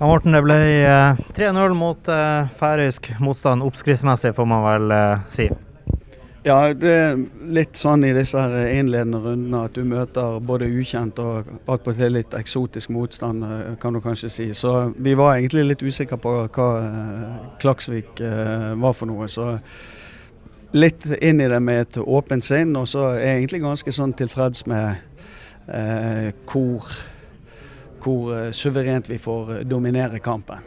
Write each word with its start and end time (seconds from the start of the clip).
Ja, 0.00 0.06
Morten, 0.08 0.32
det 0.32 0.40
ble 0.40 0.54
3-0 1.36 1.74
mot 1.76 2.06
uh, 2.08 2.46
færøysk 2.56 3.10
motstand. 3.20 3.60
Oppskriftsmessig, 3.60 4.30
får 4.32 4.46
man 4.48 4.62
vel 4.64 4.94
uh, 4.96 5.26
si. 5.28 5.44
Ja, 6.40 6.70
det 6.72 6.94
er 6.94 7.20
litt 7.52 7.76
sånn 7.76 8.06
i 8.08 8.14
disse 8.16 8.40
innledende 8.72 9.20
rundene 9.20 9.60
at 9.68 9.76
du 9.76 9.84
møter 9.84 10.38
både 10.40 10.70
ukjent 10.72 11.20
og 11.20 11.52
attpåtil 11.68 12.16
litt 12.16 12.32
eksotisk 12.32 12.94
motstand, 12.96 13.44
kan 13.82 13.92
du 13.92 14.00
kanskje 14.00 14.32
si. 14.32 14.48
Så 14.56 14.72
vi 14.96 15.12
var 15.20 15.34
egentlig 15.34 15.66
litt 15.68 15.84
usikre 15.84 16.16
på 16.16 16.34
hva 16.48 16.70
Klaksvik 17.60 18.24
var 18.24 18.96
for 18.96 19.12
noe. 19.12 19.28
Så 19.28 19.50
litt 20.72 21.04
inn 21.20 21.44
i 21.44 21.52
det 21.52 21.60
med 21.60 21.84
et 21.84 22.00
åpent 22.00 22.48
sinn, 22.48 22.72
og 22.72 22.88
så 22.88 23.10
er 23.18 23.26
jeg 23.26 23.38
egentlig 23.42 23.64
ganske 23.68 23.98
sånn 24.00 24.16
tilfreds 24.16 24.64
med 24.64 24.94
eh, 25.68 26.32
hvor 26.48 26.88
hvor 28.02 28.34
eh, 28.36 28.50
suverent 28.56 29.08
vi 29.10 29.18
får 29.20 29.56
eh, 29.56 29.64
dominere 29.68 30.18
kampen. 30.22 30.62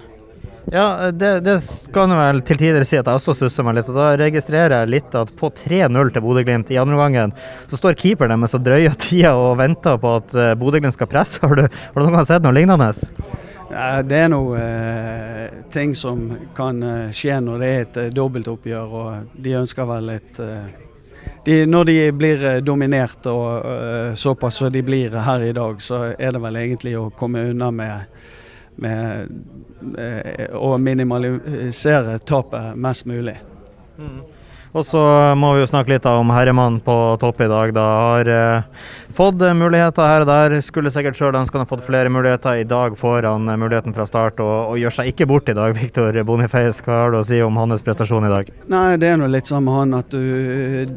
Ja, 0.72 1.12
det, 1.12 1.32
det 1.44 1.58
kan 1.94 2.12
jeg 2.12 2.20
vel 2.20 2.42
til 2.48 2.60
tider 2.62 2.86
si 2.88 2.96
at 2.96 3.08
jeg 3.10 3.20
også 3.20 3.36
stusser 3.36 3.66
meg 3.68 3.76
litt. 3.78 3.90
og 3.92 3.98
Da 4.00 4.12
registrerer 4.20 4.84
jeg 4.84 4.92
litt 4.94 5.18
at 5.20 5.34
på 5.36 5.50
3-0 5.52 6.14
til 6.16 6.24
Bodø-Glimt 6.24 6.72
i 6.72 6.80
andre 6.80 6.96
omgangen, 6.96 7.34
så 7.68 7.80
står 7.80 7.98
keeperen 8.00 8.40
deres 8.40 8.56
og 8.56 8.64
drøyer 8.64 8.96
tida 9.00 9.34
og 9.36 9.58
venter 9.60 10.00
på 10.00 10.14
at 10.22 10.36
eh, 10.40 10.54
Bodø-Glimt 10.60 10.96
skal 10.96 11.12
presse. 11.12 11.42
Har 11.44 11.60
du, 11.60 11.66
har 11.68 12.00
du 12.00 12.06
noen 12.06 12.16
gang 12.20 12.30
sett 12.30 12.46
noe 12.46 12.56
lignende? 12.56 12.92
Ja, 13.74 13.90
det 14.06 14.22
er 14.22 14.32
noe 14.32 14.62
eh, 14.62 15.60
ting 15.74 15.98
som 15.98 16.30
kan 16.56 16.80
skje 17.16 17.40
når 17.44 17.60
det 17.60 17.70
er 17.74 17.84
et 17.84 18.00
dobbeltoppgjør, 18.16 18.98
og 19.02 19.38
de 19.44 19.58
ønsker 19.60 19.90
vel 19.90 20.16
et 20.16 20.42
eh, 20.44 20.83
de, 21.46 21.66
når 21.66 21.84
de 21.84 22.12
blir 22.12 22.46
eh, 22.46 22.60
dominert 22.64 23.26
og 23.28 23.66
uh, 23.66 24.14
såpass 24.16 24.62
som 24.62 24.72
de 24.72 24.84
blir 24.84 25.16
her 25.26 25.44
i 25.44 25.54
dag, 25.54 25.82
så 25.82 26.04
er 26.16 26.32
det 26.32 26.42
vel 26.44 26.60
egentlig 26.62 26.96
å 27.00 27.10
komme 27.18 27.50
unna 27.52 27.72
med, 27.72 28.22
med 28.80 29.34
uh, 29.98 30.56
å 30.56 30.78
minimalisere 30.80 32.20
tapet 32.24 32.80
mest 32.80 33.06
mulig. 33.10 33.36
Mm. 34.00 34.22
Og 34.74 34.82
så 34.82 35.00
må 35.38 35.52
vi 35.54 35.62
jo 35.62 35.68
snakke 35.70 35.92
litt 35.92 36.06
om 36.10 36.32
herremann 36.34 36.80
på 36.82 36.94
topp 37.22 37.44
i 37.46 37.48
dag. 37.50 37.74
Da 37.76 37.84
har 37.86 38.30
eh, 38.34 38.86
fått 39.14 39.44
muligheter 39.54 40.08
her 40.10 40.24
og 40.24 40.30
der. 40.32 40.56
Skulle 40.66 40.90
sikkert 40.90 41.20
sjøl 41.20 41.36
ønske 41.38 41.54
han 41.54 41.62
hadde 41.62 41.70
fått 41.70 41.86
flere 41.86 42.10
muligheter. 42.10 42.58
I 42.58 42.66
dag 42.66 42.96
får 42.98 43.28
han 43.30 43.46
eh, 43.54 43.60
muligheten 43.62 43.94
fra 43.94 44.08
start 44.10 44.42
og, 44.42 44.72
og 44.72 44.80
gjør 44.82 44.96
seg 44.98 45.12
ikke 45.12 45.28
bort 45.30 45.52
i 45.54 45.54
dag. 45.54 45.76
Viktor 45.82 46.18
Boniface, 46.26 46.82
hva 46.82 47.04
har 47.04 47.14
du 47.14 47.20
å 47.20 47.28
si 47.28 47.38
om 47.46 47.60
hans 47.62 47.86
prestasjon 47.86 48.26
i 48.26 48.32
dag? 48.34 48.50
Nei, 48.74 48.98
Det 48.98 49.12
er 49.12 49.22
nå 49.22 49.28
litt 49.30 49.52
sånn 49.52 49.68
med 49.68 49.78
han 49.78 49.94
at 50.00 50.10
du 50.10 50.90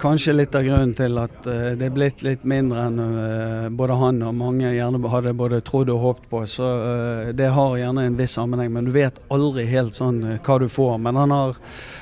Kanskje 0.00 0.34
litt 0.34 0.56
av 0.58 0.64
grunnen 0.66 0.90
til 0.96 1.14
at 1.22 1.46
uh, 1.46 1.70
det 1.78 1.86
er 1.86 1.92
blitt 1.94 2.24
litt 2.26 2.42
mindre 2.48 2.88
enn 2.88 3.76
både 3.78 3.94
han 4.00 4.18
og 4.26 4.34
mange 4.36 4.72
gjerne 4.74 4.98
hadde 5.12 5.32
både 5.38 5.60
trodd 5.64 5.92
og 5.92 6.00
håpet 6.02 6.26
på. 6.32 6.40
Så 6.50 6.66
det 7.36 7.46
har 7.54 7.76
gjerne 7.78 8.08
en 8.08 8.16
viss 8.18 8.34
sammenheng, 8.34 8.72
men 8.74 8.88
du 8.88 8.92
vet 8.94 9.20
aldri 9.32 9.64
helt 9.70 9.94
sånn 9.96 10.18
hva 10.34 10.58
du 10.60 10.66
får. 10.72 10.98
Men 11.04 11.20
han 11.20 11.34
har, 11.34 11.54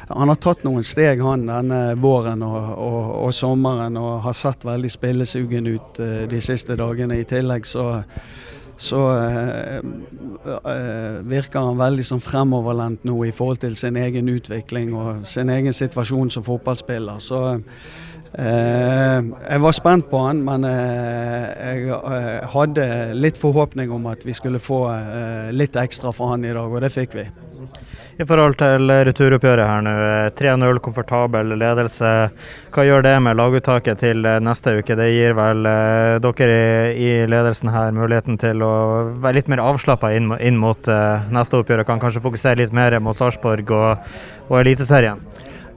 han 0.08 0.32
har 0.32 0.40
tatt 0.40 0.64
noen 0.66 0.86
steg 0.86 1.01
steg 1.02 1.22
han 1.24 1.48
denne 1.48 1.96
våren 1.98 2.42
og, 2.46 2.78
og, 2.78 3.06
og, 3.24 3.32
sommeren 3.34 3.96
og 3.98 4.20
har 4.22 4.36
sett 4.38 4.62
veldig 4.66 4.90
spillesugen 4.90 5.66
ut 5.72 5.98
uh, 5.98 6.28
de 6.30 6.40
siste 6.40 6.76
dagene. 6.78 7.18
I 7.18 7.26
tillegg 7.26 7.66
så, 7.66 8.02
så 8.78 9.00
uh, 9.10 9.80
virker 11.26 11.58
han 11.58 11.80
veldig 11.80 12.06
sånn 12.06 12.22
fremoverlent 12.22 13.02
nå 13.08 13.18
i 13.26 13.34
forhold 13.34 13.64
til 13.64 13.74
sin 13.78 13.98
egen 13.98 14.30
utvikling 14.30 14.94
og 14.94 15.26
sin 15.26 15.50
egen 15.50 15.74
situasjon 15.74 16.30
som 16.30 16.46
fotballspiller. 16.46 17.18
Så 17.18 17.58
jeg 18.32 19.60
var 19.60 19.74
spent 19.76 20.06
på 20.08 20.22
han, 20.24 20.38
men 20.40 20.64
jeg 20.64 21.98
hadde 22.54 22.86
litt 23.12 23.36
forhåpning 23.36 23.92
om 23.92 24.08
at 24.08 24.24
vi 24.24 24.32
skulle 24.32 24.56
få 24.56 24.86
litt 25.52 25.76
ekstra 25.76 26.14
fra 26.16 26.30
han 26.30 26.46
i 26.48 26.54
dag, 26.56 26.64
og 26.64 26.80
det 26.80 26.88
fikk 26.94 27.18
vi 27.18 27.26
i 28.20 28.26
forhold 28.28 28.58
til 28.60 28.92
returoppgjøret 29.08 29.68
her 29.68 29.84
nå. 29.86 29.92
3-0, 30.38 30.80
komfortabel 30.84 31.54
ledelse. 31.58 32.10
Hva 32.74 32.84
gjør 32.86 33.06
det 33.06 33.14
med 33.24 33.38
laguttaket 33.38 34.02
til 34.02 34.26
neste 34.44 34.76
uke? 34.78 34.96
Det 34.98 35.08
gir 35.12 35.36
vel 35.38 35.68
eh, 35.68 36.18
dere 36.22 36.58
i, 36.92 37.06
i, 37.06 37.12
ledelsen 37.30 37.72
her 37.72 37.94
muligheten 37.96 38.38
til 38.40 38.64
å 38.66 38.74
være 39.22 39.40
litt 39.40 39.52
mer 39.52 39.62
avslappa 39.64 40.12
inn, 40.16 40.32
inn, 40.40 40.60
mot 40.60 40.90
eh, 40.90 41.30
neste 41.32 41.60
oppgjør 41.60 41.84
og 41.84 41.88
kan 41.88 42.02
kanskje 42.02 42.24
fokusere 42.24 42.62
litt 42.62 42.76
mer 42.76 42.98
mot 43.02 43.18
Sarpsborg 43.18 43.72
og, 43.72 44.12
og 44.48 44.60
Eliteserien? 44.60 45.22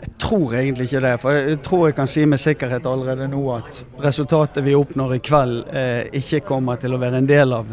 Jeg 0.06 0.12
tror 0.22 0.53
egentlig 0.53 0.85
ikke 0.90 1.02
det. 1.02 1.16
For 1.22 1.40
jeg 1.40 1.62
tror 1.66 1.88
jeg 1.88 1.97
kan 1.97 2.09
si 2.09 2.25
med 2.29 2.41
sikkerhet 2.41 2.85
allerede 2.90 3.29
nå 3.31 3.41
at 3.56 3.81
resultatet 4.03 4.66
vi 4.66 4.75
oppnår 4.78 5.16
i 5.17 5.23
kveld, 5.23 5.63
eh, 5.72 6.03
ikke 6.22 6.44
kommer 6.46 6.81
til 6.81 6.94
å 6.94 7.02
være 7.02 7.23
en 7.23 7.29
del 7.29 7.56
av 7.56 7.72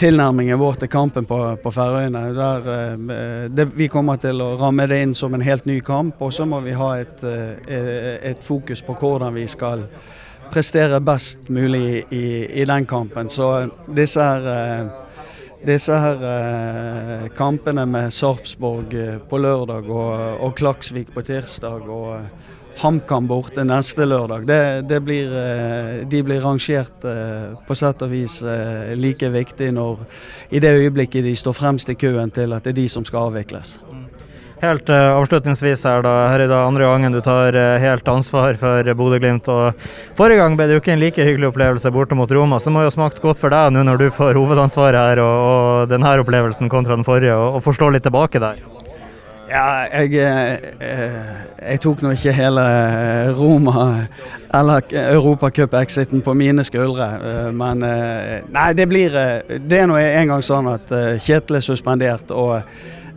tilnærmingen 0.00 0.58
vår 0.58 0.78
til 0.80 0.88
kampen 0.88 1.26
på, 1.28 1.38
på 1.60 1.70
Færøyene. 1.74 2.22
Eh, 3.12 3.64
vi 3.76 3.88
kommer 3.92 4.16
til 4.20 4.40
å 4.40 4.54
ramme 4.60 4.86
det 4.88 5.00
inn 5.04 5.12
som 5.16 5.34
en 5.36 5.44
helt 5.44 5.66
ny 5.68 5.80
kamp, 5.84 6.22
og 6.24 6.32
så 6.32 6.46
må 6.48 6.62
vi 6.64 6.72
ha 6.76 6.94
et, 7.02 7.20
eh, 7.28 8.16
et 8.30 8.40
fokus 8.44 8.80
på 8.86 8.96
hvordan 8.96 9.36
vi 9.36 9.44
skal 9.50 9.84
prestere 10.50 11.02
best 11.04 11.50
mulig 11.52 12.06
i, 12.16 12.24
i 12.62 12.64
den 12.64 12.88
kampen. 12.88 13.28
Så 13.28 13.50
disse 13.92 14.24
her, 14.24 14.48
eh, 14.54 15.09
disse 15.66 15.92
her 15.92 17.28
kampene 17.36 17.84
med 17.86 18.14
Sarpsborg 18.14 18.94
på 19.28 19.40
lørdag 19.40 19.90
og, 19.90 20.40
og 20.46 20.54
Klaksvik 20.56 21.12
på 21.14 21.24
tirsdag 21.26 21.88
og 21.90 22.14
HamKam 22.80 23.26
borte 23.28 23.64
neste 23.64 24.06
lørdag. 24.06 24.46
Det, 24.48 24.60
det 24.88 25.00
blir, 25.04 25.32
eh, 25.36 26.08
de 26.08 26.22
blir 26.24 26.40
rangert 26.40 27.04
eh, 27.04 27.52
på 27.66 27.76
sett 27.76 28.04
og 28.06 28.12
vis 28.12 28.40
eh, 28.42 28.94
like 28.96 29.28
viktig 29.28 29.72
når 29.76 30.04
i 30.50 30.62
det 30.62 30.72
øyeblikket 30.78 31.26
de 31.26 31.34
står 31.36 31.56
fremst 31.56 31.92
i 31.92 31.98
køen 32.00 32.32
til 32.32 32.56
at 32.56 32.64
det 32.64 32.72
er 32.74 32.80
de 32.80 32.88
som 32.88 33.04
skal 33.04 33.30
avvikles. 33.30 33.78
Helt 34.60 34.90
uh, 34.92 35.16
avslutningsvis 35.16 35.86
her, 35.88 36.02
da. 36.04 36.14
Her 36.28 36.44
er 36.44 36.50
det 36.50 36.56
andre 36.58 36.84
gangen 36.84 37.14
du 37.16 37.20
tar 37.24 37.56
uh, 37.56 37.78
helt 37.80 38.08
ansvar 38.12 38.58
for 38.60 38.90
Bodø-Glimt. 38.98 39.48
Forrige 40.18 40.42
gang 40.42 40.58
ble 40.58 40.68
det 40.68 40.76
jo 40.76 40.82
ikke 40.82 40.92
en 40.96 41.00
like 41.00 41.24
hyggelig 41.24 41.48
opplevelse 41.52 41.92
borte 41.94 42.18
mot 42.18 42.32
Roma, 42.36 42.60
så 42.60 42.68
det 42.68 42.76
må 42.76 42.84
jo 42.84 42.90
ha 42.90 42.96
smakt 42.98 43.22
godt 43.24 43.40
for 43.40 43.52
deg 43.54 43.72
nå 43.72 43.86
når 43.88 44.04
du 44.04 44.10
får 44.12 44.36
hovedansvaret 44.36 45.00
her 45.00 45.24
og, 45.24 45.46
og 45.46 45.94
denne 45.94 46.12
opplevelsen 46.20 46.68
kontra 46.72 46.98
den 46.98 47.08
forrige, 47.08 47.38
og, 47.38 47.56
og 47.56 47.64
får 47.64 47.80
slå 47.80 47.94
litt 47.94 48.04
tilbake 48.04 48.42
der. 48.42 48.60
Ja, 49.50 49.82
jeg, 49.90 50.14
eh, 50.14 50.58
jeg 51.58 51.80
tok 51.82 52.04
nå 52.04 52.12
ikke 52.14 52.34
hele 52.36 52.62
Roma 53.34 53.86
eller 54.54 54.84
Europacup-exiten 54.94 56.22
på 56.22 56.36
mine 56.38 56.62
skuldre. 56.66 57.08
Eh, 57.18 57.48
men 57.50 57.82
eh, 57.82 58.46
nei, 58.46 58.68
det 58.78 58.86
blir 58.86 59.16
Det 59.50 59.80
er 59.80 59.90
nå 59.90 59.98
en 59.98 60.30
gang 60.30 60.44
sånn 60.46 60.70
at 60.70 60.94
Kjetil 61.18 61.58
er 61.58 61.66
suspendert. 61.66 62.30
og 62.30 62.62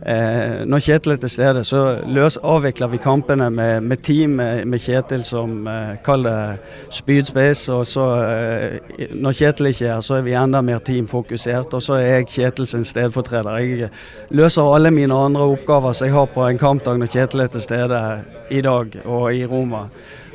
Eh, 0.06 0.64
når 0.68 0.82
Kjetil 0.84 1.14
er 1.14 1.20
til 1.22 1.30
stede, 1.32 1.60
så 1.64 1.78
løs, 2.12 2.36
avvikler 2.36 2.90
vi 2.92 2.98
kampene 3.00 3.46
med, 3.50 3.80
med 3.80 4.02
team 4.04 4.36
med, 4.36 4.78
Kjetil 4.78 5.22
som 5.24 5.66
eh, 5.66 5.94
kaller 6.04 6.58
spydspiss. 6.92 7.68
Og 7.72 7.86
så, 7.88 8.04
eh, 8.20 9.06
når 9.16 9.38
Kjetil 9.38 9.70
ikke 9.70 9.86
er 9.86 9.94
her, 9.94 10.02
så 10.04 10.18
er 10.18 10.26
vi 10.26 10.36
enda 10.36 10.60
mer 10.60 10.82
teamfokusert. 10.84 11.72
Og 11.72 11.82
så 11.82 11.96
er 12.02 12.18
jeg 12.18 12.28
Kjetil 12.34 12.68
sin 12.68 12.84
stedfortreder. 12.84 13.56
Jeg 13.64 13.90
løser 14.36 14.74
alle 14.74 14.92
mine 14.92 15.16
andre 15.16 15.48
oppgaver 15.54 15.96
som 15.96 16.10
jeg 16.10 16.16
har 16.18 16.28
på 16.34 16.44
en 16.50 16.60
kampdag 16.60 17.00
når 17.00 17.12
Kjetil 17.14 17.46
er 17.46 17.54
til 17.54 17.64
stede 17.64 18.02
i 18.50 18.60
dag 18.60 19.00
og 19.06 19.32
i 19.32 19.46
Roma. 19.48 19.86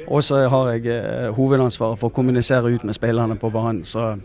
Og 0.10 0.24
så 0.26 0.42
har 0.50 0.72
jeg 0.74 0.88
eh, 0.90 1.30
hovedansvaret 1.36 2.00
for 2.02 2.10
å 2.10 2.14
kommunisere 2.14 2.72
ut 2.74 2.86
med 2.88 2.98
spillerne 2.98 3.38
på 3.38 3.52
banen. 3.54 3.84
Så 3.86 4.16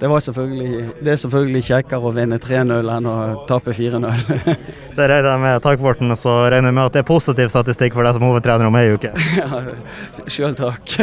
det, 0.00 0.08
det, 0.08 1.12
er 1.12 1.20
selvfølgelig 1.20 1.62
kjekkere 1.68 2.08
å 2.08 2.12
vinne 2.12 2.38
3-0 2.40 2.90
enn 2.96 3.08
å 3.08 3.16
tape 3.48 3.72
4-0. 3.76 4.24
det 4.96 5.08
regner 5.08 5.30
jeg 5.30 5.42
med. 5.44 5.60
Takk, 5.64 5.80
Borten. 5.80 6.16
Så 6.16 6.34
regner 6.52 6.72
jeg 6.72 6.78
med 6.78 6.88
at 6.88 6.96
det 6.96 7.04
er 7.04 7.08
positiv 7.08 7.52
statistikk 7.52 7.96
for 7.96 8.08
deg 8.08 8.16
som 8.16 8.24
hovedtrener 8.28 8.68
om 8.68 8.80
ei 8.80 8.90
uke. 8.96 9.12
ja, 9.40 9.62
sjøl 10.28 10.56
takk. 10.56 10.96